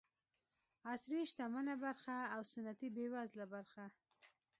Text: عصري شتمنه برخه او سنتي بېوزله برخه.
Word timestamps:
عصري 0.91 1.21
شتمنه 1.29 1.75
برخه 1.83 2.17
او 2.35 2.41
سنتي 2.53 2.87
بېوزله 2.95 3.45
برخه. 3.53 3.85